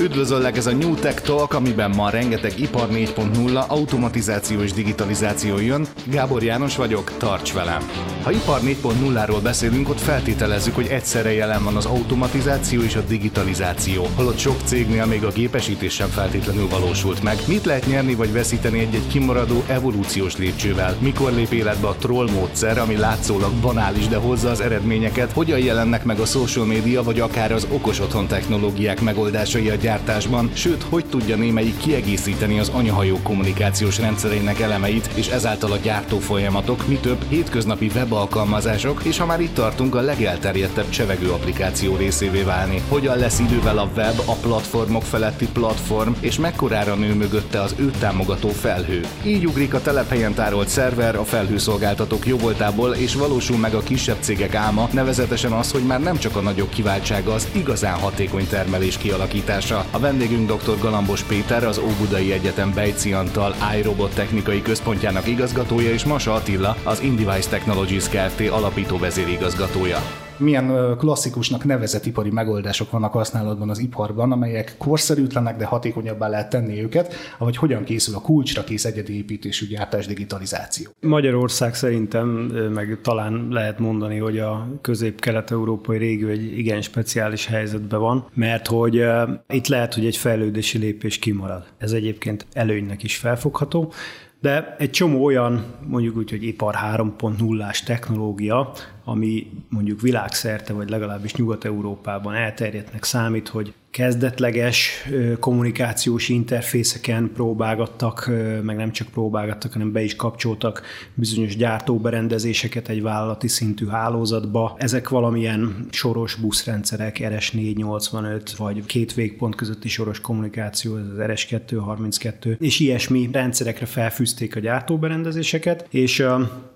[0.00, 5.86] Üdvözöllek ez a New Tech Talk, amiben ma rengeteg ipar 4.0, automatizáció és digitalizáció jön.
[6.04, 7.90] Gábor János vagyok, tarts velem!
[8.22, 14.06] Ha ipar 4.0-ról beszélünk, ott feltételezzük, hogy egyszerre jelen van az automatizáció és a digitalizáció,
[14.16, 17.38] holott sok cégnél még a gépesítés sem feltétlenül valósult meg.
[17.46, 20.96] Mit lehet nyerni vagy veszíteni egy-egy kimaradó evolúciós lépcsővel?
[20.98, 25.32] Mikor lép életbe a troll módszer, ami látszólag banális, de hozza az eredményeket?
[25.32, 30.50] Hogyan jelennek meg a social media vagy akár az okos otthon technológiák megoldásai a gyártásban,
[30.52, 36.88] sőt, hogy tudja némelyik kiegészíteni az anyahajó kommunikációs rendszerének elemeit, és ezáltal a gyártó folyamatok,
[36.88, 42.82] mi több hétköznapi webalkalmazások, és ha már itt tartunk, a legelterjedtebb csevegő applikáció részévé válni.
[42.88, 47.98] Hogyan lesz idővel a web, a platformok feletti platform, és mekkorára nő mögötte az őt
[47.98, 49.00] támogató felhő.
[49.24, 54.54] Így ugrik a telephelyen tárolt szerver a felhőszolgáltatók jóvoltából, és valósul meg a kisebb cégek
[54.54, 59.79] álma, nevezetesen az, hogy már nem csak a nagyobb kiváltsága az igazán hatékony termelés kialakítása,
[59.90, 60.78] a vendégünk dr.
[60.80, 67.00] Galambos Péter, az Óbudai Egyetem Bejci Antal iRobot technikai központjának igazgatója, és Masa Attila, az
[67.00, 68.48] Indivice Technologies Kft.
[68.48, 76.28] alapító vezérigazgatója milyen klasszikusnak nevezett ipari megoldások vannak használatban az iparban, amelyek korszerűtlenek, de hatékonyabbá
[76.28, 80.90] lehet tenni őket, vagy hogyan készül a kulcsra kész egyedi építésű gyártás digitalizáció.
[81.00, 82.28] Magyarország szerintem,
[82.74, 89.04] meg talán lehet mondani, hogy a közép-kelet-európai régió egy igen speciális helyzetben van, mert hogy
[89.48, 91.64] itt lehet, hogy egy fejlődési lépés kimarad.
[91.78, 93.92] Ez egyébként előnynek is felfogható,
[94.40, 98.72] de egy csomó olyan, mondjuk úgy, hogy ipar 3.0-ás technológia,
[99.10, 105.08] ami mondjuk világszerte, vagy legalábbis Nyugat-Európában elterjedtnek számít, hogy kezdetleges
[105.40, 108.30] kommunikációs interfészeken próbálgattak,
[108.62, 110.82] meg nem csak próbálgattak, hanem be is kapcsoltak
[111.14, 114.74] bizonyos gyártóberendezéseket egy vállalati szintű hálózatba.
[114.78, 122.80] Ezek valamilyen soros buszrendszerek, RS485, vagy két végpont közötti soros kommunikáció, ez az RS232, és
[122.80, 126.24] ilyesmi rendszerekre felfűzték a gyártóberendezéseket, és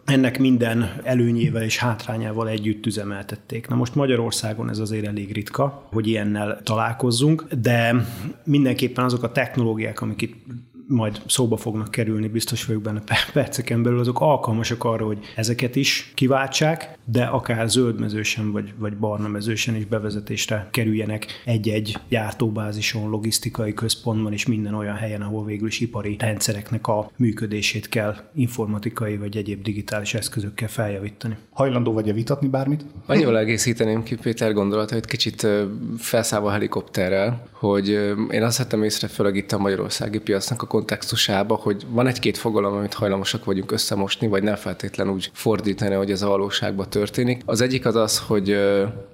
[0.04, 3.68] ennek minden előnyével és hátrányával együtt üzemeltették.
[3.68, 7.94] Na most Magyarországon ez azért elég ritka, hogy ilyennel találkozzunk, de
[8.44, 10.34] mindenképpen azok a technológiák, amik itt
[10.86, 13.02] majd szóba fognak kerülni, biztos vagyok benne
[13.32, 19.28] perceken belül, azok alkalmasak arra, hogy ezeket is kiváltsák, de akár zöldmezősen vagy, vagy barna
[19.28, 25.80] mezősen is bevezetésre kerüljenek egy-egy gyártóbázison, logisztikai központban és minden olyan helyen, ahol végül is
[25.80, 31.36] ipari rendszereknek a működését kell informatikai vagy egyéb digitális eszközökkel feljavítani.
[31.50, 32.84] Hajlandó vagy-e vitatni bármit?
[33.06, 35.46] Annyival egészíteném ki Péter gondolatait, kicsit
[35.98, 37.88] felszállva a helikopterrel, hogy
[38.30, 42.74] én azt vettem észre, főleg itt a magyarországi piacnak a kontextusába, hogy van egy-két fogalom,
[42.74, 47.42] amit hajlamosak vagyunk összemosni, vagy nem feltétlen úgy fordítani, hogy ez a valóságban történik.
[47.44, 48.58] Az egyik az az, hogy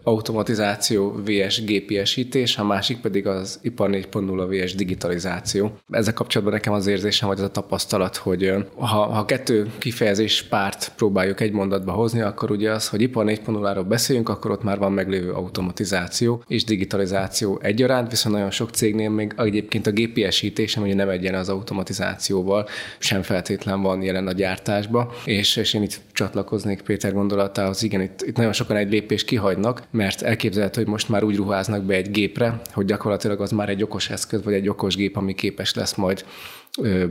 [0.03, 5.73] automatizáció vs gépiesítés, a másik pedig az ipar 4.0 vs digitalizáció.
[5.91, 10.93] Ezzel kapcsolatban nekem az érzésem, vagy az a tapasztalat, hogy ha, ha kettő kifejezés párt
[10.97, 14.93] próbáljuk egy mondatba hozni, akkor ugye az, hogy ipar 4.0-ról beszéljünk, akkor ott már van
[14.93, 21.09] meglévő automatizáció és digitalizáció egyaránt, viszont nagyon sok cégnél még egyébként a gépiesítés, ugye nem
[21.09, 22.69] egyen az automatizációval,
[22.99, 28.23] sem feltétlen van jelen a gyártásba, és, és én itt csatlakoznék Péter gondolatához, igen, itt,
[28.23, 32.11] itt nagyon sokan egy lépést kihagynak, mert elképzelhető, hogy most már úgy ruháznak be egy
[32.11, 35.95] gépre, hogy gyakorlatilag az már egy okos eszköz, vagy egy okos gép, ami képes lesz
[35.95, 36.25] majd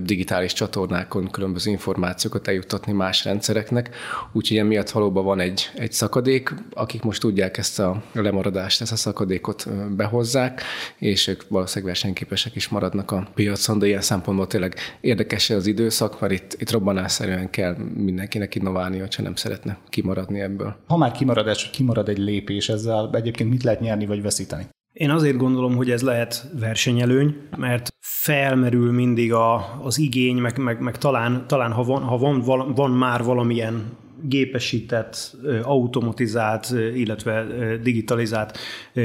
[0.01, 3.95] digitális csatornákon különböző információkat eljuttatni más rendszereknek,
[4.31, 8.95] úgyhogy emiatt valóban van egy, egy szakadék, akik most tudják ezt a lemaradást, ezt a
[8.95, 10.61] szakadékot behozzák,
[10.97, 16.19] és ők valószínűleg versenyképesek is maradnak a piacon, de ilyen szempontból tényleg érdekes az időszak,
[16.19, 20.75] mert itt, itt robbanásszerűen kell mindenkinek innoválni, ha nem szeretne kimaradni ebből.
[20.87, 24.67] Ha már kimaradás, kimarad egy lépés, ezzel egyébként mit lehet nyerni vagy veszíteni?
[24.93, 27.89] Én azért gondolom, hogy ez lehet versenyelőny, mert
[28.29, 32.44] felmerül mindig a, az igény, meg, meg, meg talán, talán ha, van, ha van,
[32.75, 33.84] van már valamilyen
[34.22, 37.46] gépesített, automatizált, illetve
[37.84, 38.57] digitalizált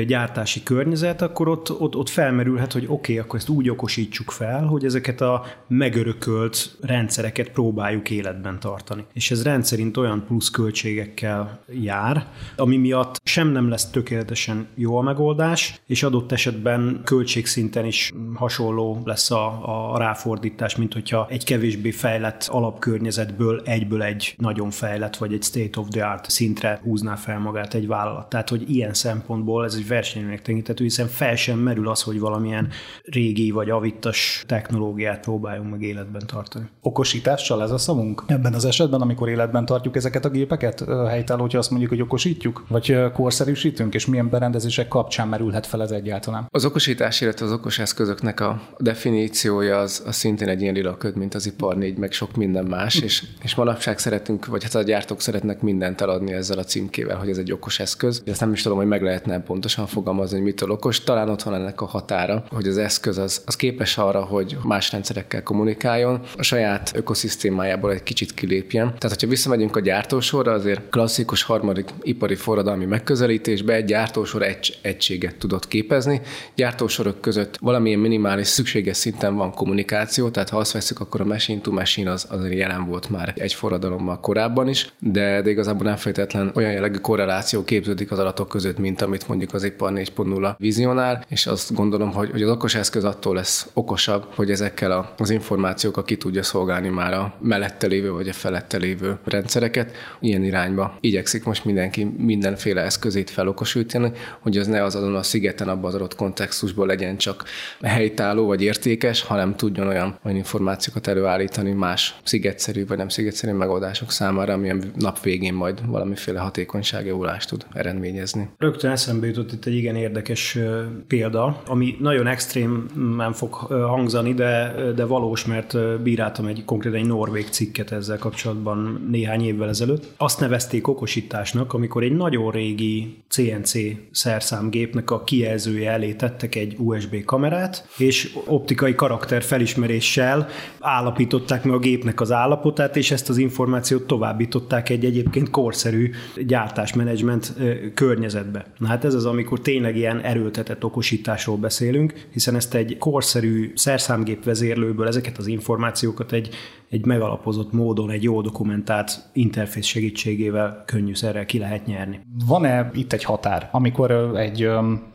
[0.07, 4.65] gyártási környezet, akkor ott, ott, ott felmerülhet, hogy oké, okay, akkor ezt úgy okosítsuk fel,
[4.65, 9.05] hogy ezeket a megörökölt rendszereket próbáljuk életben tartani.
[9.13, 12.27] És ez rendszerint olyan plusz költségekkel jár,
[12.57, 19.03] ami miatt sem nem lesz tökéletesen jó a megoldás, és adott esetben költségszinten is hasonló
[19.05, 25.17] lesz a, a ráfordítás, mint hogyha egy kevésbé fejlett alapkörnyezetből egyből egy nagyon fejlett fejlett,
[25.17, 28.29] vagy egy state of the art szintre húzná fel magát egy vállalat.
[28.29, 32.69] Tehát, hogy ilyen szempontból ez egy versenynek tekintető, hiszen fel sem merül az, hogy valamilyen
[33.05, 36.69] régi vagy avittas technológiát próbáljunk meg életben tartani.
[36.81, 38.23] Okosítással ez a szavunk?
[38.27, 42.65] Ebben az esetben, amikor életben tartjuk ezeket a gépeket, helytálló, hogyha azt mondjuk, hogy okosítjuk,
[42.69, 46.47] vagy korszerűsítünk, és milyen berendezések kapcsán merülhet fel ez egyáltalán?
[46.51, 51.17] Az okosítás, illetve az okos eszközöknek a definíciója az, az szintén egy ilyen lila köd,
[51.17, 54.83] mint az ipar négy, meg sok minden más, és, és manapság szeretünk, vagy hát a
[54.95, 58.23] gyártók szeretnek mindent eladni ezzel a címkével, hogy ez egy okos eszköz.
[58.27, 61.01] Ezt nem is tudom, hogy meg lehetne pontosan fogalmazni, hogy mitől okos.
[61.01, 64.93] Talán ott van ennek a határa, hogy az eszköz az, az képes arra, hogy más
[64.93, 68.87] rendszerekkel kommunikáljon, a saját ökoszisztémájából egy kicsit kilépjen.
[68.87, 75.37] Tehát, hogyha visszamegyünk a gyártósorra, azért klasszikus harmadik ipari forradalmi megközelítésbe egy gyártósor egy, egységet
[75.37, 76.21] tudott képezni.
[76.55, 81.61] Gyártósorok között valamilyen minimális szükséges szinten van kommunikáció, tehát ha azt veszük, akkor a machine
[81.61, 85.97] to machine az azért jelen volt már egy forradalommal korábban is, de, de igazából nem
[85.97, 91.25] feltétlen olyan jellegű korreláció képződik az adatok között, mint amit mondjuk az ipar 4.0 vizionál,
[91.29, 95.31] és azt gondolom, hogy, hogy az okos eszköz attól lesz okosabb, hogy ezekkel a, az
[95.31, 99.93] információkkal ki tudja szolgálni már a mellette lévő vagy a felette lévő rendszereket.
[100.21, 105.69] Ilyen irányba igyekszik most mindenki mindenféle eszközét felokosítani, hogy az ne az azon a szigeten
[105.69, 107.45] abban az adott kontextusból legyen csak
[107.83, 114.11] helytálló vagy értékes, hanem tudjon olyan, olyan információkat előállítani más szigetszerű vagy nem szigetszerű megoldások
[114.11, 118.49] számára, amilyen nap végén majd valamiféle hatékonysági javulást tud eredményezni.
[118.59, 120.59] Rögtön eszembe jutott itt egy igen érdekes
[121.07, 122.87] példa, ami nagyon extrém
[123.17, 129.07] nem fog hangzani, de, de valós, mert bíráltam egy konkrétan egy norvég cikket ezzel kapcsolatban
[129.11, 130.13] néhány évvel ezelőtt.
[130.17, 133.73] Azt nevezték okosításnak, amikor egy nagyon régi CNC
[134.11, 140.49] szerszámgépnek a kijelzője elé tettek egy USB kamerát, és optikai karakter felismeréssel
[140.81, 146.11] állapították meg a gépnek az állapotát, és ezt az információt továbbították egy egyébként korszerű
[146.47, 147.55] gyártásmenedzsment
[147.95, 148.67] környezetbe.
[148.79, 154.45] Na hát ez az, amikor tényleg ilyen erőltetett okosításról beszélünk, hiszen ezt egy korszerű szerszámgép
[154.45, 156.49] vezérlőből ezeket az információkat egy,
[156.91, 162.21] egy megalapozott módon, egy jó dokumentált interfész segítségével könnyűszerrel ki lehet nyerni.
[162.47, 164.69] Van-e itt egy határ, amikor egy,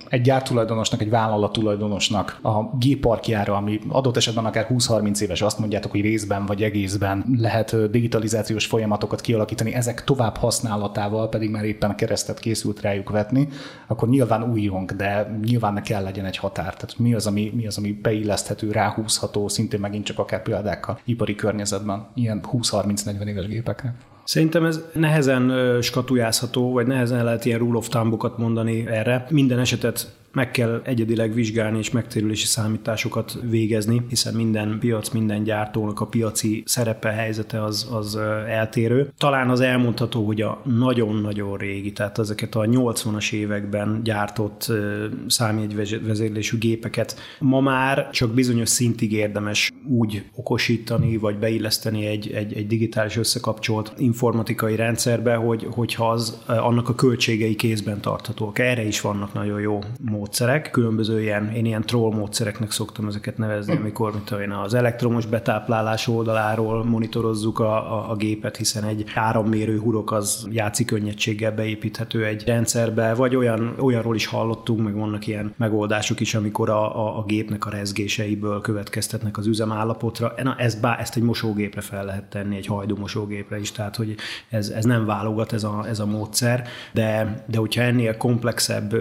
[0.09, 5.91] egy gyártulajdonosnak, egy vállalat tulajdonosnak a gépparkjára, ami adott esetben akár 20-30 éves, azt mondjátok,
[5.91, 9.38] hogy részben vagy egészben lehet digitalizációs folyamatokat kialakítani,
[9.73, 13.47] ezek tovább használatával pedig már éppen a keresztet készült rájuk vetni,
[13.87, 16.73] akkor nyilván újjunk, de nyilván ne kell legyen egy határ.
[16.73, 21.35] Tehát mi az, ami, mi az, ami beilleszthető, ráhúzható, szintén megint csak akár példákkal ipari
[21.35, 23.95] környezetben, ilyen 20-30-40 éves gépekre.
[24.23, 25.51] Szerintem ez nehezen
[25.81, 27.89] skatujázható, vagy nehezen lehet ilyen rule of
[28.37, 29.25] mondani erre.
[29.29, 35.99] Minden esetet meg kell egyedileg vizsgálni és megtérülési számításokat végezni, hiszen minden piac, minden gyártónak
[35.99, 38.15] a piaci szerepe, helyzete az, az
[38.47, 39.13] eltérő.
[39.17, 44.71] Talán az elmondható, hogy a nagyon-nagyon régi, tehát ezeket a 80-as években gyártott
[45.27, 52.67] számjegyvezérlésű gépeket ma már csak bizonyos szintig érdemes úgy okosítani, vagy beilleszteni egy, egy, egy
[52.67, 58.59] digitális összekapcsolt informatikai rendszerbe, hogy, hogyha az annak a költségei kézben tarthatóak.
[58.59, 59.79] Erre is vannak nagyon jó
[60.19, 65.25] módszerek, különböző ilyen, én ilyen troll módszereknek szoktam ezeket nevezni, amikor mint én az elektromos
[65.25, 72.25] betáplálás oldaláról monitorozzuk a, a, a gépet, hiszen egy árammérő hurok az játszik könnyedséggel beépíthető
[72.25, 77.17] egy rendszerbe, vagy olyan, olyanról is hallottunk, meg vannak ilyen megoldások is, amikor a, a,
[77.17, 80.33] a gépnek a rezgéseiből következtetnek az üzemállapotra.
[80.43, 84.15] Na, ez bá, ezt egy mosógépre fel lehet tenni, egy hajdú mosógépre is, tehát hogy
[84.49, 88.95] ez, ez nem válogat ez a, ez a módszer, de, de hogyha ennél komplexebb,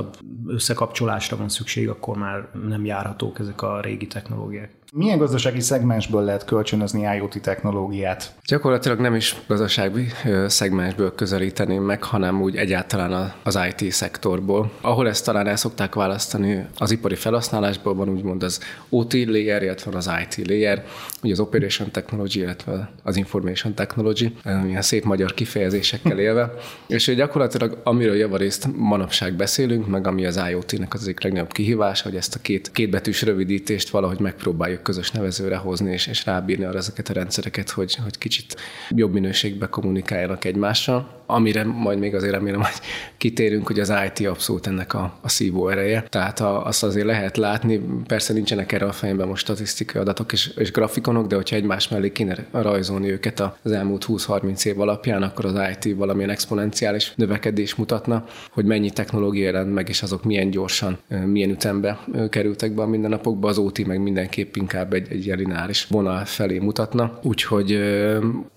[0.00, 0.16] involváltabb
[0.46, 4.70] összekapcsolásra van szükség, akkor már nem járhatók ezek a régi technológiák.
[4.92, 8.34] Milyen gazdasági szegmensből lehet kölcsönözni IoT technológiát?
[8.44, 10.06] Gyakorlatilag nem is gazdasági
[10.46, 14.70] szegmensből közelíteném meg, hanem úgy egyáltalán az IT szektorból.
[14.80, 19.96] Ahol ezt talán el szokták választani az ipari felhasználásból, van úgymond az OT layer, illetve
[19.96, 20.84] az IT layer,
[21.22, 24.32] ugye az Operation Technology, illetve az Information Technology,
[24.66, 26.54] ilyen szép magyar kifejezésekkel élve.
[26.86, 32.16] És gyakorlatilag amiről javarészt manapság beszélünk, meg ami az IoT-nek az egyik legnagyobb kihívás, hogy
[32.16, 37.08] ezt a két, kétbetűs rövidítést valahogy megpróbáljuk közös nevezőre hozni, és, és rábírni arra ezeket
[37.08, 38.56] a rendszereket, hogy, hogy kicsit
[38.90, 42.80] jobb minőségbe kommunikáljanak egymással amire majd még azért remélem, hogy
[43.16, 46.04] kitérünk, hogy az IT abszolút ennek a, a szívó ereje.
[46.08, 50.46] Tehát a, azt azért lehet látni, persze nincsenek erre a fejemben most statisztikai adatok és,
[50.56, 55.44] és grafikonok, de hogyha egymás mellé kéne rajzolni őket az elmúlt 20-30 év alapján, akkor
[55.44, 60.98] az IT valamilyen exponenciális növekedés mutatna, hogy mennyi technológia jelent meg, és azok milyen gyorsan,
[61.26, 61.98] milyen ütembe
[62.30, 67.18] kerültek be a mindennapokba, az OT meg mindenképp inkább egy, egy lineáris vonal felé mutatna.
[67.22, 67.80] Úgyhogy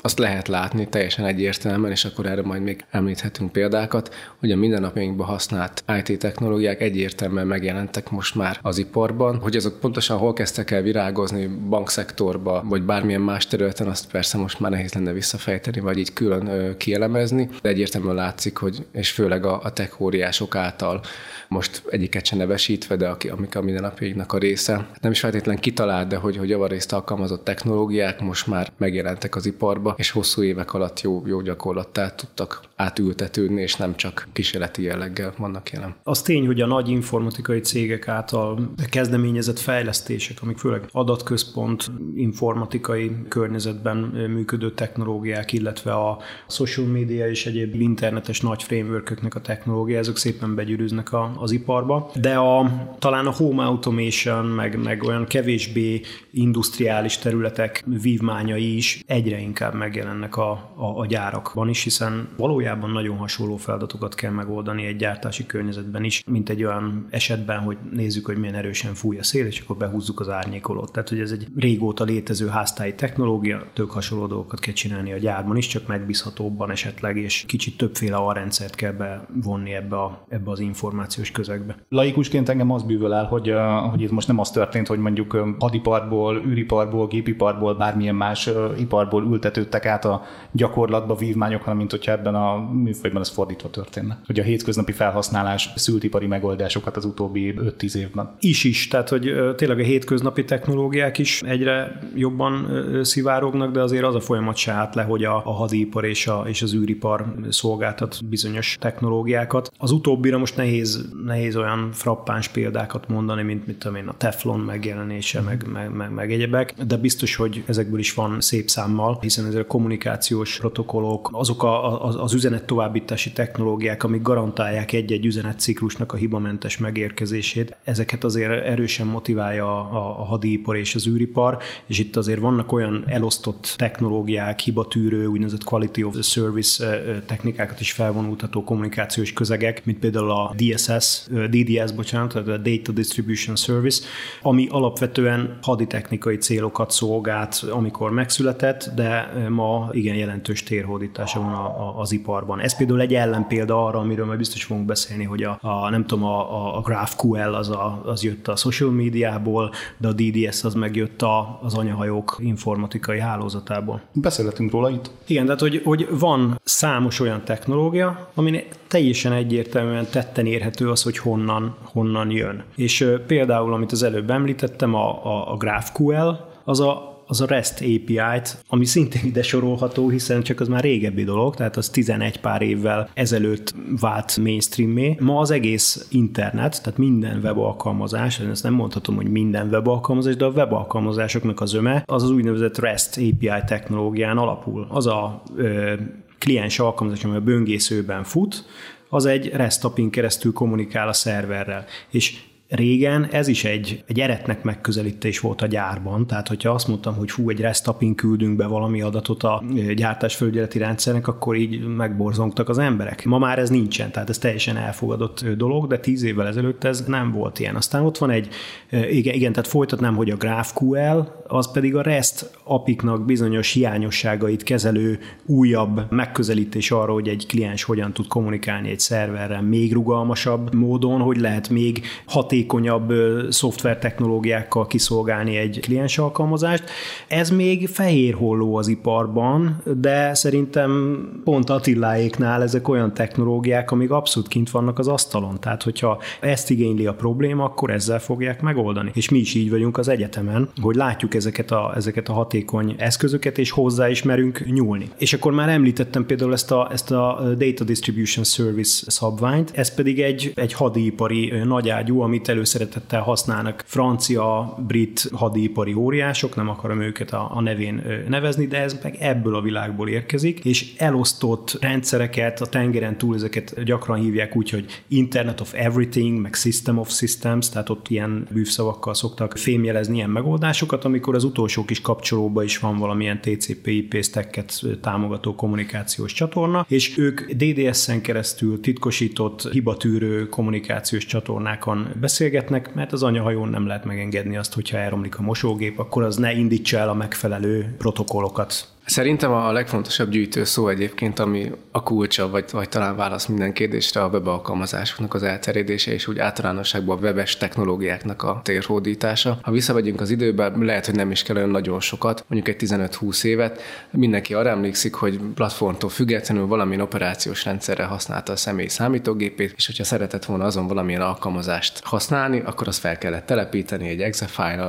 [0.01, 5.27] azt lehet látni teljesen egyértelműen, és akkor erre majd még említhetünk példákat, hogy a mindennapjainkban
[5.27, 9.39] használt IT technológiák egyértelműen megjelentek most már az iparban.
[9.39, 14.59] Hogy azok pontosan hol kezdtek el virágozni, bankszektorba, vagy bármilyen más területen, azt persze most
[14.59, 19.59] már nehéz lenne visszafejteni, vagy így külön kielemezni, de egyértelműen látszik, hogy és főleg a,
[19.63, 20.01] a tech
[20.49, 21.01] által
[21.47, 24.87] most egyiket sem nevesítve, de aki, amik a mindennapjaiknak a része.
[25.01, 29.93] Nem is feltétlenül kitalált, de hogy, hogy javarészt alkalmazott technológiák most már megjelentek az iparba,
[29.97, 35.69] és hosszú évek alatt jó, jó gyakorlattá tudtak átültetődni, és nem csak kísérleti jelleggel vannak
[35.71, 35.95] jelen.
[36.03, 43.97] Az tény, hogy a nagy informatikai cégek által kezdeményezett fejlesztések, amik főleg adatközpont, informatikai környezetben
[44.33, 46.17] működő technológiák, illetve a
[46.49, 52.11] social media és egyéb internetes nagy frameworköknek a technológia, ezek szépen begyűrűznek a, az iparba.
[52.15, 59.39] De a, talán a home automation, meg, meg olyan kevésbé industriális területek vívmányai is egyre
[59.39, 64.95] inkább megjelennek a, a, a gyárakban is, hiszen valójában nagyon hasonló feladatokat kell megoldani egy
[64.95, 69.45] gyártási környezetben is, mint egy olyan esetben, hogy nézzük, hogy milyen erősen fúj a szél,
[69.45, 70.91] és akkor behúzzuk az árnyékolót.
[70.91, 75.57] Tehát, hogy ez egy régóta létező háztáji technológia, tök hasonló dolgokat kell csinálni a gyárban
[75.57, 81.31] is, csak megbízhatóbban esetleg, és kicsit többféle arrendszert kell bevonni ebbe, a, ebbe az információs
[81.31, 81.75] közegbe.
[81.89, 83.53] Laikusként engem az bűvöl el, hogy,
[83.91, 89.85] hogy itt most nem az történt, hogy mondjuk hadiparból, űriparból, gépiparból, bármilyen más iparból ültetődtek
[89.85, 90.21] át a
[90.51, 94.19] gyakorlatba vívmányok, hanem mint hogyha ebben a műfajban ez fordítva történne.
[94.25, 98.35] Hogy a hétköznapi felhasználás szült ipari megoldásokat az utóbbi 5-10 évben.
[98.39, 102.67] Is is, tehát hogy tényleg a hétköznapi technológiák is egyre jobban
[103.03, 106.43] szivárognak, de azért az a folyamat se állt le, hogy a, a hadipar és, a,
[106.47, 109.71] és az űripar szolgáltat bizonyos technológiákat.
[109.77, 114.59] Az utóbbira most nehéz, nehéz olyan frappáns példákat mondani, mint mit tudom én, a teflon
[114.59, 119.45] megjelenése, meg, meg, meg, meg egyebek, de biztos, hogy ezekből is van szép számmal, hiszen
[119.45, 126.13] ezek a kommunikációs protokollok, azok a, az, az üzenet továbbítási technológiák, amik garantálják egy-egy üzenetciklusnak
[126.13, 132.15] a hibamentes megérkezését, ezeket azért erősen motiválja a, a hadipar és az űripar, és itt
[132.15, 139.33] azért vannak olyan elosztott technológiák, hibatűrő, úgynevezett quality of the service technikákat is felvonultató kommunikációs
[139.33, 144.03] közegek, mint például a DSS, DDS, bocsánat, tehát a Data Distribution Service,
[144.41, 152.01] ami alapvetően haditechnikai célokat szolgált, amikor megszületett, de ma igen jelentős térhódítása van a, a,
[152.03, 152.59] az iparban.
[152.59, 156.25] Ez például egy ellenpélda arra, amiről majd biztos fogunk beszélni, hogy a, a nem tudom,
[156.25, 161.21] a, a GraphQL az, a, az jött a social médiából, de a DDS az megjött
[161.21, 164.01] a, az anyahajók informatikai hálózatából.
[164.13, 165.11] Beszélhetünk róla itt.
[165.27, 171.17] Igen, tehát hogy, hogy van számos olyan technológia, ami teljesen egyértelműen tetten érhető az, hogy
[171.17, 172.63] honnan, honnan jön.
[172.75, 176.29] És például, amit az előbb említettem, a, a, a GraphQL,
[176.63, 181.23] az a az a REST API-t, ami szintén ide sorolható, hiszen csak az már régebbi
[181.23, 185.15] dolog, tehát az 11 pár évvel ezelőtt vált mainstreamé.
[185.19, 190.49] Ma az egész internet, tehát minden webalkalmazás, ezt nem mondhatom, hogy minden webalkalmazás, de a
[190.49, 194.87] webalkalmazásoknak az öme, az az úgynevezett REST API technológián alapul.
[194.89, 195.93] Az a ö,
[196.39, 198.65] kliens alkalmazás, ami a böngészőben fut,
[199.09, 201.85] az egy REST API-n keresztül kommunikál a szerverrel.
[202.09, 202.39] És
[202.75, 207.31] régen ez is egy, egy eretnek megközelítés volt a gyárban, tehát hogyha azt mondtam, hogy
[207.31, 209.63] fú, egy restapin küldünk be valami adatot a
[209.95, 213.25] gyártásfelügyeleti rendszernek, akkor így megborzongtak az emberek.
[213.25, 217.31] Ma már ez nincsen, tehát ez teljesen elfogadott dolog, de tíz évvel ezelőtt ez nem
[217.31, 217.75] volt ilyen.
[217.75, 218.47] Aztán ott van egy,
[218.89, 225.19] igen, igen tehát folytatnám, hogy a GraphQL, az pedig a REST apiknak bizonyos hiányosságait kezelő
[225.45, 231.37] újabb megközelítés arra, hogy egy kliens hogyan tud kommunikálni egy szerverrel még rugalmasabb módon, hogy
[231.37, 233.13] lehet még hatékonyabb hatékonyabb
[233.49, 236.83] szoftver technológiákkal kiszolgálni egy kliens alkalmazást.
[237.27, 244.47] Ez még fehér holló az iparban, de szerintem pont Attiláéknál ezek olyan technológiák, amik abszolút
[244.47, 245.59] kint vannak az asztalon.
[245.59, 249.11] Tehát, hogyha ezt igényli a probléma, akkor ezzel fogják megoldani.
[249.13, 253.57] És mi is így vagyunk az egyetemen, hogy látjuk ezeket a, ezeket a hatékony eszközöket,
[253.57, 255.09] és hozzá is merünk nyúlni.
[255.17, 260.21] És akkor már említettem például ezt a, ezt a Data Distribution Service szabványt, ez pedig
[260.21, 267.51] egy, egy hadipari nagyágyú, amit előszeretettel használnak francia, brit hadipari óriások, nem akarom őket a,
[267.53, 273.17] a nevén nevezni, de ez meg ebből a világból érkezik, és elosztott rendszereket, a tengeren
[273.17, 278.09] túl ezeket gyakran hívják úgy, hogy Internet of Everything, meg System of Systems, tehát ott
[278.09, 284.23] ilyen bűvszavakkal szoktak fémjelezni ilyen megoldásokat, amikor az utolsó kis kapcsolóba is van valamilyen TCP/IP
[284.23, 293.23] stacket támogató kommunikációs csatorna, és ők DDS-en keresztül titkosított, hibatűrő kommunikációs csatornákon beszélgetnek, mert az
[293.23, 297.13] anyahajón nem lehet megengedni azt, hogyha elromlik a mosógép, akkor az ne indítsa el a
[297.13, 303.45] megfelelő protokollokat Szerintem a legfontosabb gyűjtő szó egyébként, ami a kulcsa, vagy, vagy talán válasz
[303.45, 309.57] minden kérdésre a web alkalmazásoknak az elterjedése, és úgy általánosságban a webes technológiáknak a térhódítása.
[309.61, 313.43] Ha visszamegyünk az időbe, lehet, hogy nem is kell olyan nagyon sokat, mondjuk egy 15-20
[313.43, 313.81] évet,
[314.11, 320.03] mindenki arra emlékszik, hogy platformtól függetlenül valamilyen operációs rendszerre használta a személy számítógépét, és hogyha
[320.03, 324.47] szeretett volna azon valamilyen alkalmazást használni, akkor azt fel kellett telepíteni egy exe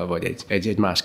[0.09, 1.03] vagy egy, egy, egy más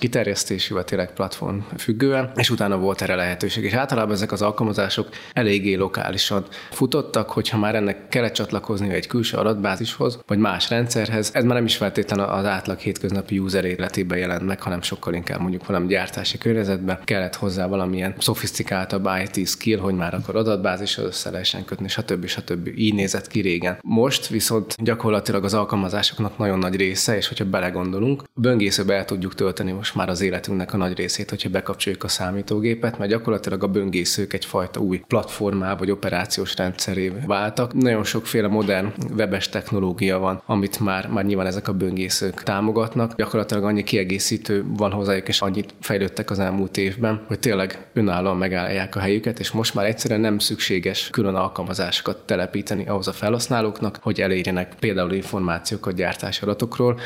[0.69, 3.63] vagy tényleg platform függően, és utána volt volt erre lehetőség.
[3.63, 9.37] És általában ezek az alkalmazások eléggé lokálisan futottak, hogyha már ennek kellett csatlakozni egy külső
[9.37, 14.45] adatbázishoz, vagy más rendszerhez, ez már nem is feltétlenül az átlag hétköznapi user életében jelent
[14.45, 19.95] meg, hanem sokkal inkább mondjuk valami gyártási környezetben kellett hozzá valamilyen szofisztikáltabb IT skill, hogy
[19.95, 22.25] már akkor adatbázishoz össze lehessen kötni, stb.
[22.25, 22.67] stb.
[22.75, 23.77] Így nézett ki régen.
[23.81, 29.71] Most viszont gyakorlatilag az alkalmazásoknak nagyon nagy része, és hogyha belegondolunk, böngészőbe el tudjuk tölteni
[29.71, 33.67] most már az életünknek a nagy részét, hogyha bekapcsoljuk a számítógépet, szerepet, mert gyakorlatilag a
[33.67, 37.73] böngészők egyfajta új platformá vagy operációs rendszeré váltak.
[37.73, 43.15] Nagyon sokféle modern webes technológia van, amit már, már nyilván ezek a böngészők támogatnak.
[43.15, 48.95] Gyakorlatilag annyi kiegészítő van hozzájuk, és annyit fejlődtek az elmúlt évben, hogy tényleg önállóan megállják
[48.95, 54.21] a helyüket, és most már egyszerűen nem szükséges külön alkalmazásokat telepíteni ahhoz a felhasználóknak, hogy
[54.21, 56.99] elérjenek például információkat gyártási adatokról,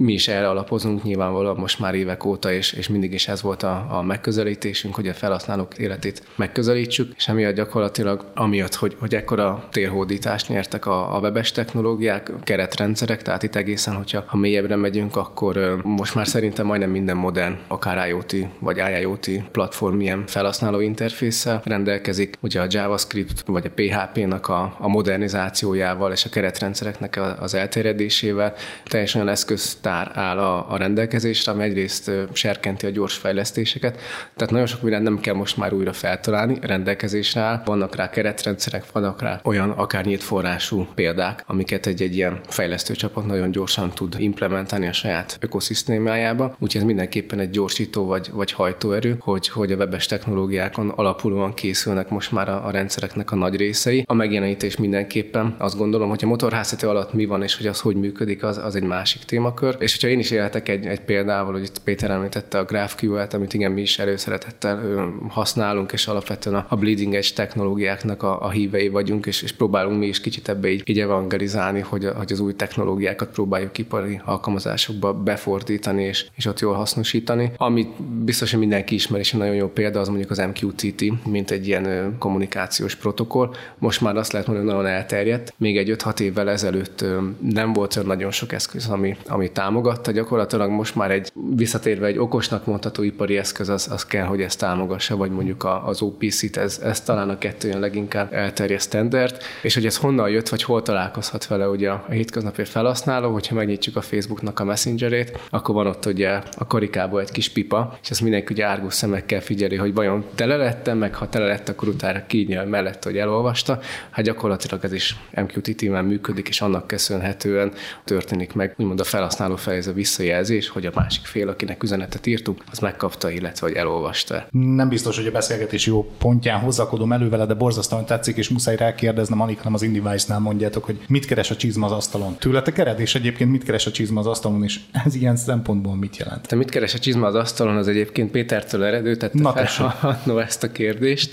[0.00, 3.62] mi is erre alapozunk nyilvánvalóan most már évek óta, és, és mindig is ez volt
[3.62, 9.68] a, a megközelítésünk, hogy a felhasználók életét megközelítsük, és emiatt gyakorlatilag, amiatt, hogy, hogy ekkora
[9.70, 15.80] térhódítást nyertek a, a webes technológiák, keretrendszerek, tehát itt egészen, hogyha ha mélyebbre megyünk, akkor
[15.82, 22.36] most már szerintem majdnem minden modern, akár IoT vagy IIoT platform ilyen felhasználó interfésszel rendelkezik,
[22.40, 28.54] ugye a JavaScript vagy a PHP-nak a, a modernizációjával és a keretrendszereknek az elterjedésével
[28.84, 34.00] teljesen olyan eszköz sztár áll a, a rendelkezésre, ami egyrészt serkenti a gyors fejlesztéseket,
[34.36, 38.92] tehát nagyon sok mindent nem kell most már újra feltalálni, rendelkezésre áll, vannak rá keretrendszerek,
[38.92, 44.14] vannak rá olyan akár nyílt forrású példák, amiket egy-egy ilyen fejlesztő csapat nagyon gyorsan tud
[44.18, 49.76] implementálni a saját ökoszisztémájába, úgyhogy ez mindenképpen egy gyorsító vagy, vagy hajtóerő, hogy, hogy a
[49.76, 54.04] webes technológiákon alapulóan készülnek most már a, a rendszereknek a nagy részei.
[54.06, 57.96] A megjelenítés mindenképpen azt gondolom, hogy a motorháztető alatt mi van és hogy az hogy
[57.96, 61.62] működik, az, az egy másik témakör, és hogyha én is élhetek egy, egy példával, hogy
[61.62, 64.80] itt Péter említette a GraphQL-t, amit igen mi is előszeretettel
[65.28, 70.06] használunk, és alapvetően a, bleeding edge technológiáknak a, a hívei vagyunk, és, és próbálunk mi
[70.06, 76.02] is kicsit ebbe így, így evangelizálni, hogy, hogy az új technológiákat próbáljuk ipari alkalmazásokba befordítani,
[76.02, 77.52] és, és ott jól hasznosítani.
[77.56, 81.50] Amit biztos, hogy mindenki ismer, és egy nagyon jó példa, az mondjuk az MQTT, mint
[81.50, 83.54] egy ilyen kommunikációs protokoll.
[83.78, 85.54] Most már azt lehet mondani, hogy nagyon elterjedt.
[85.56, 87.04] Még egy 5-6 évvel ezelőtt
[87.40, 92.18] nem volt olyan nagyon sok eszköz, ami, ami támogatta, gyakorlatilag most már egy visszatérve egy
[92.18, 96.80] okosnak mondható ipari eszköz, az, az kell, hogy ezt támogassa, vagy mondjuk az OPC-t, ez,
[96.84, 100.82] ez talán a kettő jön leginkább elterjedt standard, és hogy ez honnan jött, vagy hol
[100.82, 106.06] találkozhat vele ugye a hétköznapi felhasználó, hogyha megnyitjuk a Facebooknak a messengerét, akkor van ott
[106.06, 110.24] ugye a karikából egy kis pipa, és ezt mindenki ugye árgus szemekkel figyeli, hogy vajon
[110.34, 113.78] tele lettem, meg ha tele lett, akkor utána kinyel mellett, hogy elolvasta.
[114.10, 117.72] Hát gyakorlatilag ez is MQTT-ben működik, és annak köszönhetően
[118.04, 121.82] történik meg úgymond a felhasználó felhasználó felé ez a visszajelzés, hogy a másik fél, akinek
[121.82, 124.46] üzenetet írtunk, az megkapta, illetve hogy elolvasta.
[124.50, 128.76] Nem biztos, hogy a beszélgetés jó pontján hozzakodom elő vele, de borzasztóan tetszik, és muszáj
[128.76, 132.36] rákérdeznem, alig nem az Indivice-nál mondjátok, hogy mit keres a csizma az asztalon.
[132.38, 136.16] Tőletek ered, és egyébként mit keres a csizma az asztalon, és ez ilyen szempontból mit
[136.16, 136.46] jelent?
[136.46, 140.62] Te mit keres a csizma az asztalon, az egyébként Pétertől eredő, tehát Na, fel ezt
[140.62, 141.32] a kérdést.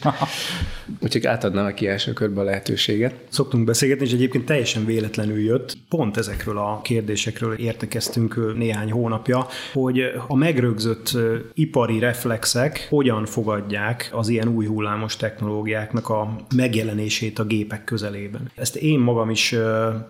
[0.99, 3.13] Úgyhogy átadnám neki első körbe a lehetőséget.
[3.29, 5.77] Szoktunk beszélgetni, és egyébként teljesen véletlenül jött.
[5.89, 11.17] Pont ezekről a kérdésekről értek elvégeztünk néhány hónapja, hogy a megrögzött
[11.53, 18.51] ipari reflexek hogyan fogadják az ilyen új hullámos technológiáknak a megjelenését a gépek közelében.
[18.55, 19.55] Ezt én magam is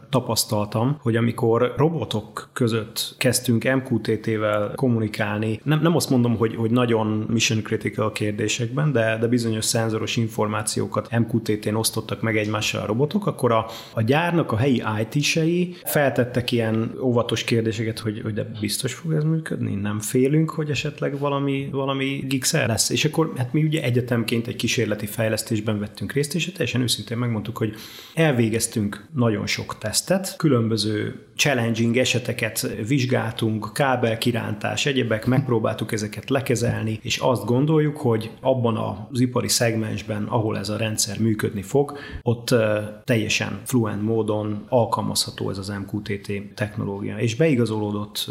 [0.10, 7.26] tapasztaltam, hogy amikor robotok között kezdtünk MQTT-vel kommunikálni, nem, nem azt mondom, hogy, hogy nagyon
[7.30, 13.52] mission critical kérdésekben, de, de bizonyos szenzoros információkat MQTT-n osztottak meg egymással a robotok, akkor
[13.52, 19.14] a, a gyárnak a helyi IT-sei feltettek ilyen óvatos kérdéseket, hogy, hogy de biztos fog
[19.14, 19.76] ez működni?
[19.76, 22.90] Nem félünk, hogy esetleg valami, valami gigszer lesz.
[22.90, 27.58] És akkor hát mi ugye egyetemként egy kísérleti fejlesztésben vettünk részt, és teljesen őszintén megmondtuk,
[27.58, 27.74] hogy
[28.14, 37.46] elvégeztünk nagyon sok tesztet, különböző challenging eseteket vizsgáltunk, kábelkirántás, egyebek, megpróbáltuk ezeket lekezelni, és azt
[37.46, 38.78] gondoljuk, hogy abban
[39.12, 42.56] az ipari szegmensben, ahol ez a rendszer működni fog, ott
[43.04, 47.18] teljesen fluent módon alkalmazható ez az MQTT technológia.
[47.18, 47.36] És
[47.78, 48.30] beigazolódott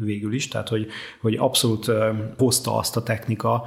[0.00, 0.86] végül is, tehát hogy,
[1.20, 1.90] hogy abszolút
[2.38, 3.64] hozta azt a technika,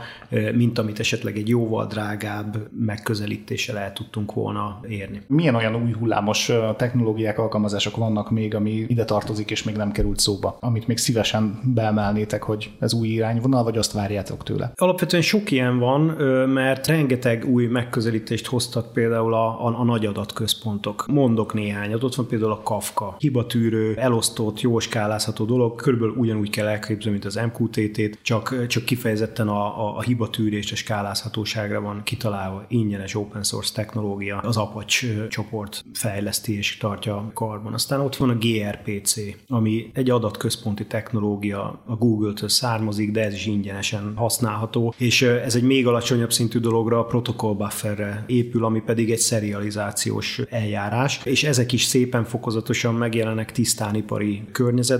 [0.53, 5.21] mint amit esetleg egy jóval drágább megközelítéssel el tudtunk volna érni.
[5.27, 10.19] Milyen olyan új hullámos technológiák, alkalmazások vannak még, ami ide tartozik és még nem került
[10.19, 14.71] szóba, amit még szívesen beemelnétek, hogy ez új irányvonal, vagy azt várjátok tőle?
[14.75, 16.01] Alapvetően sok ilyen van,
[16.47, 21.05] mert rengeteg új megközelítést hoztak például a, a, a nagy adatközpontok.
[21.07, 24.79] Mondok néhányat, ott van például a Kafka, hibatűrő, elosztott, jó
[25.11, 30.01] skálázható dolog, körülbelül ugyanúgy kell elképzelni, mint az MQTT-t, csak, csak kifejezetten a, a, a
[30.01, 37.31] hibatűrés és skálázhatóságra van kitalálva ingyenes open source technológia, az Apache csoport fejleszti és tartja
[37.33, 37.73] karban.
[37.73, 39.15] Aztán ott van a gRPC,
[39.47, 45.63] ami egy adatközponti technológia, a Google-től származik, de ez is ingyenesen használható, és ez egy
[45.63, 51.71] még alacsonyabb szintű dologra a protokoll bufferre épül, ami pedig egy serializációs eljárás, és ezek
[51.71, 54.43] is szépen fokozatosan megjelennek tisztán ipari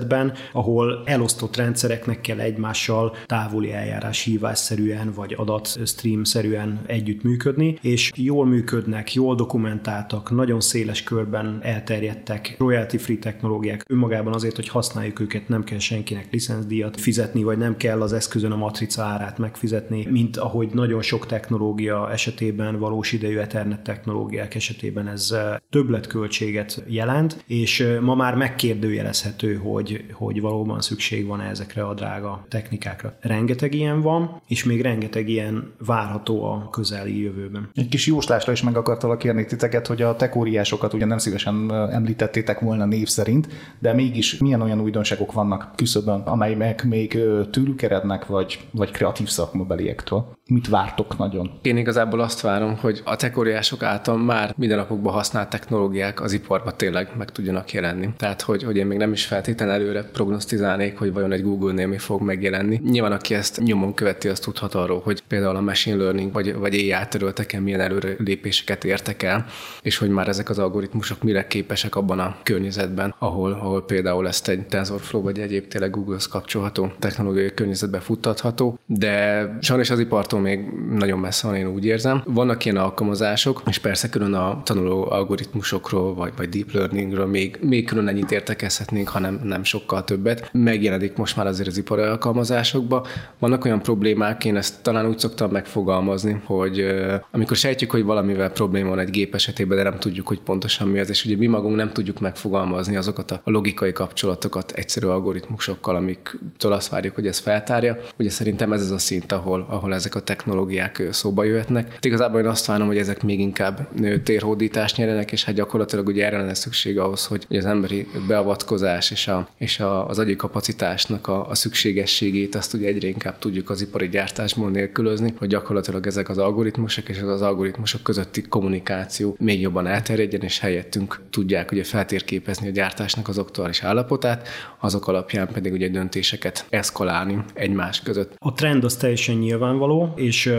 [0.08, 8.12] környezetben, ahol elosztott rendszereknek kell egymással távoli eljárás hívásszerűen vagy adat stream-szerűen együtt működni, és
[8.16, 13.84] jól működnek, jól dokumentáltak, nagyon széles körben elterjedtek, royalty-free technológiák.
[13.88, 18.52] Önmagában azért, hogy használjuk őket, nem kell senkinek licenszdíjat fizetni, vagy nem kell az eszközön
[18.52, 25.08] a matrica árát megfizetni, mint ahogy nagyon sok technológia esetében, valós idejű Ethernet technológiák esetében
[25.08, 25.36] ez
[25.70, 33.17] többletköltséget jelent, és ma már megkérdőjelezhető, hogy, hogy valóban szükség van ezekre a drága technikákra.
[33.19, 37.69] Rengeteg ilyen van, és még rengeteg ilyen várható a közeli jövőben.
[37.73, 42.60] Egy kis jóslásra is meg akartalak kérni titeket, hogy a tekóriásokat ugye nem szívesen említettétek
[42.60, 43.47] volna név szerint,
[43.80, 47.19] de mégis milyen olyan újdonságok vannak küszöbön, amelyek még
[47.51, 47.80] tőlük
[48.27, 50.39] vagy, vagy kreatív szakmabeliektől?
[50.52, 51.52] Mit vártok nagyon?
[51.62, 57.10] Én igazából azt várom, hogy a tekóriások által már mindennapokban használt technológiák az iparba tényleg
[57.18, 58.10] meg tudjanak jelenni.
[58.18, 61.98] Tehát, hogy, hogy én még nem is feltétlenül előre prognosztizálnék, hogy vajon egy Google-nél mi
[61.98, 62.82] fog megjelenni.
[62.84, 66.74] Nyilván, aki ezt nyomon követi, az tudhat arról, hogy például a machine learning vagy, vagy
[66.74, 69.46] AI területeken milyen előrelépéseket értek el,
[69.82, 74.48] és hogy már ezek az algoritmusok mire képesek abban a környezetben, ahol, ahol például ezt
[74.48, 80.60] egy TensorFlow vagy egyéb tényleg Google-hoz kapcsolható technológiai környezetbe futtatható, de sajnos az ipartól még
[80.91, 82.23] nagyon messze van, én úgy érzem.
[82.25, 87.86] Vannak ilyen alkalmazások, és persze külön a tanuló algoritmusokról, vagy, vagy deep learningről még, még
[87.86, 90.49] külön ennyit értekezhetnénk, hanem nem sokkal többet.
[90.54, 93.06] Megjelenik most már azért az ipari alkalmazásokba.
[93.39, 96.86] Vannak olyan problémák, én ezt talán úgy szoktam megfogalmazni, hogy
[97.32, 100.99] amikor sejtjük, hogy valamivel probléma van egy gép esetében, de nem tudjuk, hogy pontosan mi
[100.99, 106.71] az, és ugye mi magunk nem tudjuk megfogalmazni azokat a logikai kapcsolatokat egyszerű algoritmusokkal, amiktől
[106.71, 107.97] azt várjuk, hogy ez feltárja.
[108.17, 111.91] Ugye szerintem ez az a szint, ahol, ahol ezek a technológiák szóba jöhetnek.
[111.91, 113.88] Hát igazából én azt várom, hogy ezek még inkább
[114.24, 119.28] térhódítást nyerjenek, és hát gyakorlatilag ugye erre lenne szükség ahhoz, hogy az emberi beavatkozás és,
[119.28, 123.82] a, és a, az agyi kapacitásnak a, a szükségességét azt ugye egyre inkább tudjuk az
[123.82, 129.88] ipari gyártásból nélkülözni, hogy gyakorlatilag ezek az algoritmusok és az algoritmusok közötti kommunikáció még jobban
[129.88, 134.48] elterjedjen, és helyettünk tudják ugye feltérképezni a gyártásnak az aktuális állapotát,
[134.80, 138.36] azok alapján pedig ugye döntéseket eszkalálni egymás között.
[138.38, 140.54] A trend az teljesen nyilvánvaló, és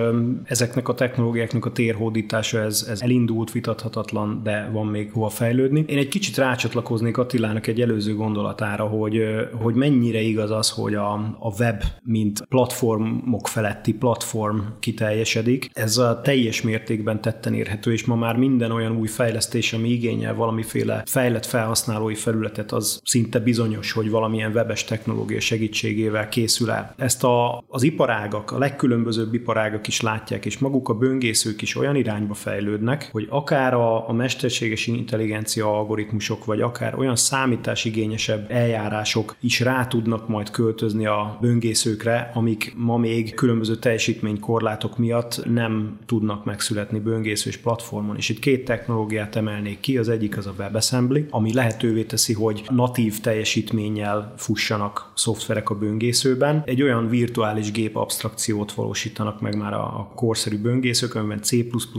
[0.44, 5.84] ezeknek a technológiáknak a térhódítása ez, ez elindult, vitathatatlan, de van még hova fejlődni.
[5.86, 11.12] Én egy kicsit rácsatlakoznék Attilának egy előző gondolatára, hogy, hogy mennyire igaz az, hogy a,
[11.38, 15.70] a web, mint platformok feletti platform kiteljesedik.
[15.72, 20.34] Ez a teljes mértékben tetten érhető, és ma már minden olyan új fejlesztés, ami igényel
[20.34, 26.94] valamiféle fejlett felhasználói felületet, az szinte bizonyos, hogy valamilyen webes technológia segítségével készül el.
[26.96, 31.96] Ezt a, az iparágak, a legkülönbözőbb iparágak is látják, és maguk a böngészők is olyan
[31.96, 39.60] irányba fejlődnek, hogy akár a, a mesterséges intelligencia algoritmusok, vagy akár olyan számításigényesebb eljárások is
[39.60, 46.98] rá tudnak majd költözni a böngészőkre, amik ma még különböző teljesítménykorlátok miatt nem tudnak megszületni
[46.98, 48.16] böngészős platformon.
[48.16, 52.64] És itt két technológiát emelnék ki, az egyik az a WebAssembly, ami lehetővé teszi, hogy
[52.68, 56.62] natív teljesítménnyel fussanak szoftverek a böngészőben.
[56.66, 61.56] Egy olyan virtuális gép abstrakciót valósítanak meg már a, a korszerű böngészők, amiben C++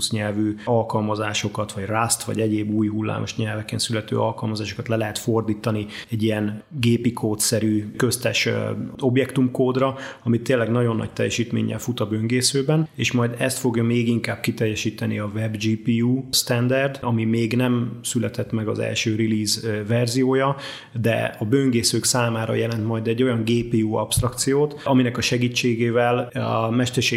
[0.10, 6.24] nyelvű alkalmazásokat, vagy Rust, vagy egyéb új hullámos nyelveken születő alkalmazásokat le lehet fordítani egy
[6.24, 8.50] ilyen gépi kódszerű köztes
[9.00, 14.40] objektumkódra, amit tényleg nagyon nagy teljesítménnyel fut a böngészőben, és majd ezt fogja még inkább
[14.40, 20.56] kiteljesíteni a WebGPU standard, ami még nem született meg az első release verziója,
[21.02, 26.70] de a böngészők számára jelent majd egy olyan GPU abstrakciót, aminek a segítségével a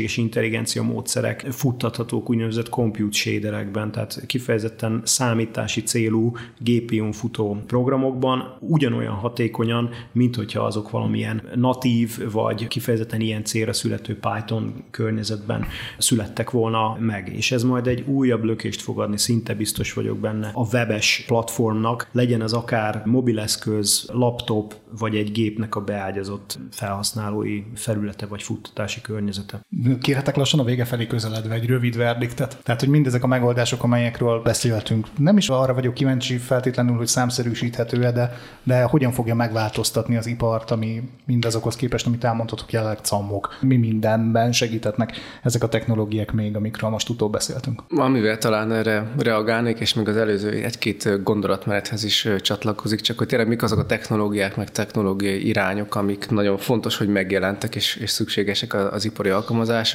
[0.06, 9.14] mesterséges intelligencia módszerek futtathatók úgynevezett compute shaderekben, tehát kifejezetten számítási célú GPU-n futó programokban ugyanolyan
[9.14, 15.64] hatékonyan, mint hogyha azok valamilyen natív vagy kifejezetten ilyen célra születő Python környezetben
[15.98, 17.32] születtek volna meg.
[17.34, 22.08] És ez majd egy újabb lökést fog adni, szinte biztos vagyok benne a webes platformnak,
[22.12, 29.60] legyen az akár mobileszköz, laptop, vagy egy gépnek a beágyazott felhasználói felülete vagy futtatási környezete.
[30.00, 32.58] Kérhetek lassan a vége felé közeledve egy rövid verdiktet.
[32.62, 38.12] Tehát, hogy mindezek a megoldások, amelyekről beszéltünk, nem is arra vagyok kíváncsi feltétlenül, hogy számszerűsíthető-e,
[38.12, 43.58] de, de hogyan fogja megváltoztatni az ipart, ami mindazokhoz képest, amit elmondhatok, jelenleg cammok.
[43.60, 47.82] Mi mindenben segítetnek ezek a technológiák még, amikről most utóbb beszéltünk.
[47.88, 53.48] Amivel talán erre reagálnék, és még az előző egy-két gondolatmenethez is csatlakozik, csak hogy tényleg
[53.48, 58.74] mik azok a technológiák, meg technológiai irányok, amik nagyon fontos, hogy megjelentek és, és szükségesek
[58.74, 59.30] az ipari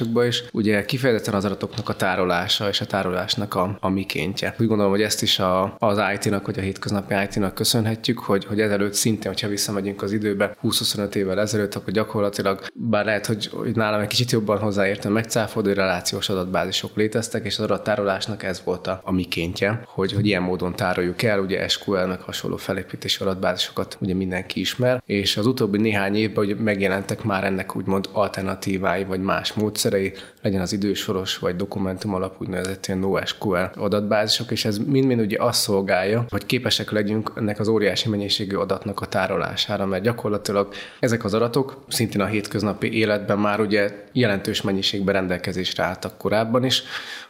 [0.00, 0.44] alkalmazásokba is.
[0.52, 4.54] Ugye kifejezetten az adatoknak a tárolása és a tárolásnak a, a mikéntje.
[4.58, 8.60] Úgy gondolom, hogy ezt is a, az IT-nak, vagy a hétköznapi IT-nak köszönhetjük, hogy, hogy
[8.60, 13.76] ezelőtt szintén, hogyha visszamegyünk az időbe 20-25 évvel ezelőtt, akkor gyakorlatilag, bár lehet, hogy, hogy
[13.76, 19.00] nálam egy kicsit jobban hozzáértem, megcáfoldó relációs adatbázisok léteztek, és az adattárolásnak ez volt a,
[19.04, 24.14] a mikéntje, hogy, hogy ilyen módon tároljuk el, ugye SQL meg hasonló felépítési adatbázisokat ugye
[24.14, 29.52] mindenki ismer, és az utóbbi néhány évben ugye megjelentek már ennek úgymond alternatívái, vagy más
[29.82, 35.42] módszerei, legyen az idősoros, vagy dokumentum alapú úgynevezett ilyen NoSQL adatbázisok, és ez mind-mind ugye
[35.42, 41.24] azt szolgálja, hogy képesek legyünk ennek az óriási mennyiségű adatnak a tárolására, mert gyakorlatilag ezek
[41.24, 46.82] az adatok szintén a hétköznapi életben már ugye jelentős mennyiségben rendelkezésre álltak korábban is,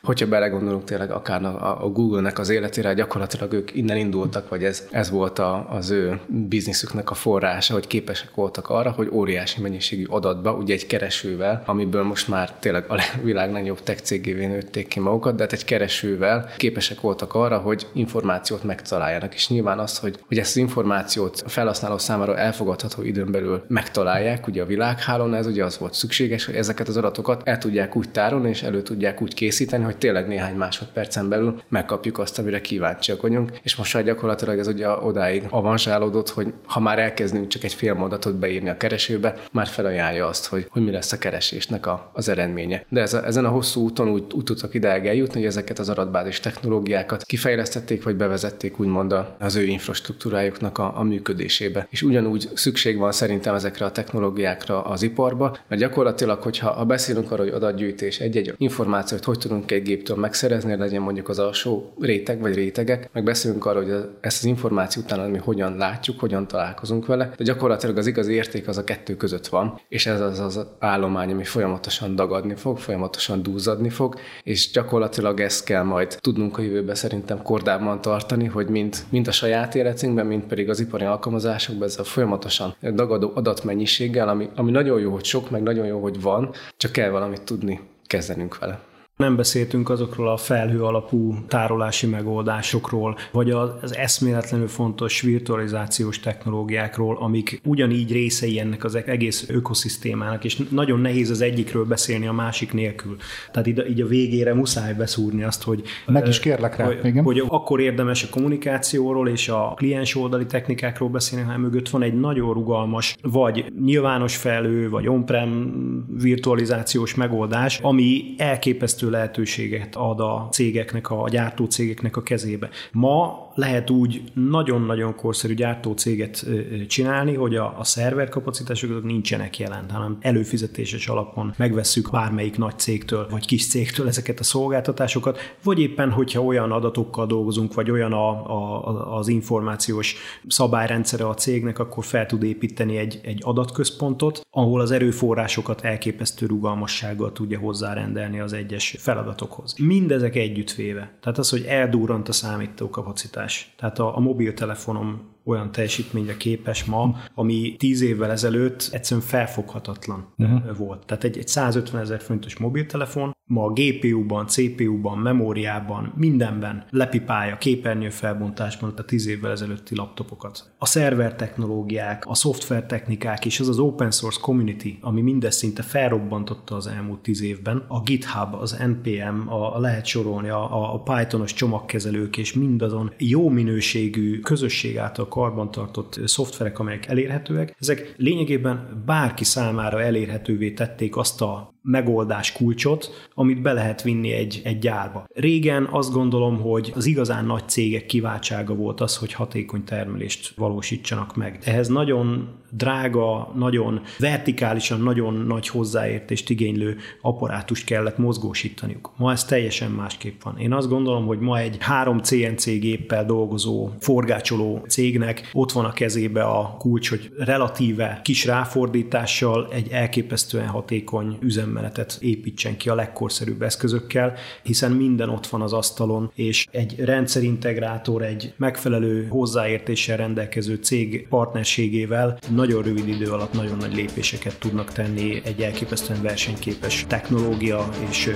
[0.02, 4.88] hogyha belegondolunk tényleg akár a, a Google-nek az életére, gyakorlatilag ők innen indultak, vagy ez,
[4.90, 10.04] ez volt a, az ő bizniszüknek a forrása, hogy képesek voltak arra, hogy óriási mennyiségű
[10.08, 15.00] adatba, ugye egy keresővel, amiből most már tényleg a világ legnagyobb tech cégévé nőtték ki
[15.00, 19.34] magukat, de hát egy keresővel képesek voltak arra, hogy információt megtaláljanak.
[19.34, 24.46] És nyilván az, hogy, hogy ezt az információt a felhasználó számára elfogadható időn belül megtalálják,
[24.46, 28.10] ugye a világhálón, ez ugye az volt szükséges, hogy ezeket az adatokat el tudják úgy
[28.10, 33.22] tárolni, és elő tudják úgy készíteni, hogy tényleg néhány másodpercen belül megkapjuk azt, amire kíváncsiak
[33.22, 33.50] vagyunk.
[33.62, 37.94] És most már gyakorlatilag ez ugye odáig avansálódott, hogy ha már elkezdünk csak egy fél
[37.94, 42.21] mondatot beírni a keresőbe, már felajánlja azt, hogy, hogy mi lesz a keresésnek a, az
[42.28, 42.84] eredménye.
[42.88, 45.88] De ez a, ezen a hosszú úton úgy, úgy tudtak ideig eljutni, hogy ezeket az
[45.88, 51.86] adatbázis technológiákat kifejlesztették, vagy bevezették úgymond az ő infrastruktúrájuknak a, a működésébe.
[51.90, 57.30] És ugyanúgy szükség van szerintem ezekre a technológiákra az iparba, mert gyakorlatilag, hogyha ha beszélünk
[57.30, 62.40] arról, hogy adatgyűjtés, egy-egy információt hogy tudunk egy géptől megszerezni, legyen mondjuk az alsó réteg
[62.40, 67.06] vagy rétegek, meg beszélünk arról, hogy ezt az információt utána mi hogyan látjuk, hogyan találkozunk
[67.06, 70.66] vele, de gyakorlatilag az igazi érték az a kettő között van, és ez az az
[70.78, 76.62] állomány, ami folyamatosan dagadni fog, folyamatosan dúzadni fog, és gyakorlatilag ezt kell majd tudnunk a
[76.62, 81.88] jövőben szerintem kordában tartani, hogy mind, mind a saját életünkben, mind pedig az ipari alkalmazásokban
[81.88, 86.20] ez a folyamatosan dagadó adatmennyiséggel, ami, ami nagyon jó, hogy sok, meg nagyon jó, hogy
[86.20, 88.80] van, csak kell valamit tudni kezdenünk vele.
[89.16, 97.60] Nem beszéltünk azokról a felhő alapú tárolási megoldásokról, vagy az eszméletlenül fontos virtualizációs technológiákról, amik
[97.64, 103.16] ugyanígy részei ennek az egész ökoszisztémának, és nagyon nehéz az egyikről beszélni a másik nélkül.
[103.50, 105.82] Tehát így, így a végére muszáj beszúrni azt, hogy...
[106.06, 107.24] Meg is kérlek rá, hogy, igen.
[107.24, 112.20] hogy akkor érdemes a kommunikációról és a kliens oldali technikákról beszélni, hanem mögött van egy
[112.20, 115.72] nagyon rugalmas, vagy nyilvános felhő, vagy on-prem
[116.18, 122.68] virtualizációs megoldás, ami elképesztő lehetőséget ad a cégeknek, a gyártó cégeknek a kezébe.
[122.92, 126.46] Ma lehet úgy nagyon-nagyon korszerű gyártócéget
[126.88, 133.26] csinálni, hogy a, a szerver kapacitások nincsenek jelen, hanem előfizetéses alapon megvesszük bármelyik nagy cégtől,
[133.30, 138.28] vagy kis cégtől ezeket a szolgáltatásokat, vagy éppen, hogyha olyan adatokkal dolgozunk, vagy olyan a,
[138.28, 144.90] a, az információs szabályrendszere a cégnek, akkor fel tud építeni egy, egy adatközpontot, ahol az
[144.90, 149.74] erőforrásokat elképesztő rugalmassággal tudja hozzárendelni az egyes feladatokhoz.
[149.78, 151.12] Mindezek együttvéve.
[151.20, 153.41] Tehát az, hogy eldurrant a számítókapacitás.
[153.76, 160.76] Tehát a, a mobiltelefonom olyan teljesítményre képes ma, ami tíz évvel ezelőtt egyszerűen felfoghatatlan uh-huh.
[160.76, 161.06] volt.
[161.06, 168.10] Tehát egy, egy 150 ezer fontos mobiltelefon ma a GPU-ban, CPU-ban, memóriában, mindenben lepipálja képernyő
[168.10, 170.72] felbontásban a tíz évvel ezelőtti laptopokat.
[170.78, 175.82] A szerver technológiák, a szoftver technikák és az az open source community, ami mindezt szinte
[175.82, 181.00] felrobbantotta az elmúlt tíz évben, a GitHub, az NPM, a, a lehet sorolni, a, a
[181.00, 189.44] Pythonos csomagkezelők és mindazon jó minőségű közösség által karbantartott szoftverek, amelyek elérhetőek, ezek lényegében bárki
[189.44, 195.26] számára elérhetővé tették azt a megoldás kulcsot, amit be lehet vinni egy, egy gyárba.
[195.34, 201.36] Régen azt gondolom, hogy az igazán nagy cégek kiváltsága volt az, hogy hatékony termelést valósítsanak
[201.36, 201.58] meg.
[201.64, 209.10] Ehhez nagyon drága, nagyon vertikálisan, nagyon nagy hozzáértést igénylő apparátust kellett mozgósítaniuk.
[209.16, 210.58] Ma ez teljesen másképp van.
[210.58, 215.92] Én azt gondolom, hogy ma egy három CNC géppel dolgozó, forgácsoló cégnek ott van a
[215.92, 223.62] kezébe a kulcs, hogy relatíve kis ráfordítással egy elképesztően hatékony üzemmenetet építsen ki a legkorszerűbb
[223.62, 231.26] eszközökkel, hiszen minden ott van az asztalon, és egy rendszerintegrátor, egy megfelelő hozzáértéssel rendelkező cég
[231.28, 238.30] partnerségével nagyon rövid idő alatt nagyon nagy lépéseket tudnak tenni egy elképesztően versenyképes technológia és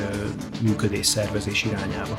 [0.60, 2.18] működés szervezés irányába.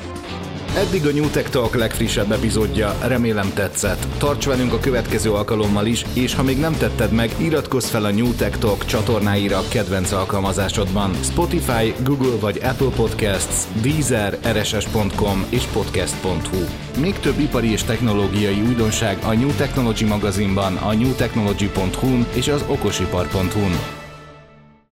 [0.76, 4.06] Eddig a New Tech Talk legfrissebb epizódja, remélem tetszett.
[4.18, 8.10] Tarts velünk a következő alkalommal is, és ha még nem tetted meg, iratkozz fel a
[8.10, 11.14] New Tech Talk csatornáira a kedvenc alkalmazásodban.
[11.22, 16.64] Spotify, Google vagy Apple Podcasts, Deezer, rss.com és podcast.hu.
[17.00, 21.97] Még több ipari és technológiai újdonság a New Technology magazinban, a newtechnology.hu
[22.34, 23.97] és az okosipar.hu-n.